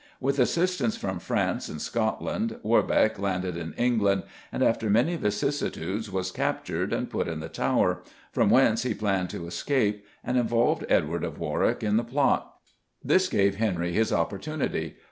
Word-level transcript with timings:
With 0.19 0.39
assistance 0.39 0.97
from 0.97 1.19
France 1.19 1.69
and 1.69 1.79
Scotland, 1.79 2.57
Warbeck 2.63 3.19
landed 3.19 3.55
in 3.55 3.73
England, 3.73 4.23
and 4.51 4.63
after 4.63 4.89
many 4.89 5.15
vicissitudes 5.15 6.09
was 6.09 6.31
captured, 6.31 6.91
and 6.91 7.07
put 7.07 7.27
in 7.27 7.39
the 7.39 7.49
Tower, 7.49 8.01
from 8.31 8.49
whence 8.49 8.81
he 8.81 8.95
planned 8.95 9.29
to 9.29 9.45
escape 9.45 10.03
and 10.23 10.37
involved 10.39 10.87
Edward 10.89 11.23
of 11.23 11.37
Warwick 11.37 11.83
in 11.83 11.97
the 11.97 12.03
plot. 12.03 12.51
This 13.03 13.27
gave 13.29 13.57
Henry 13.57 13.91
his 13.93 14.11
opportunity. 14.11 14.95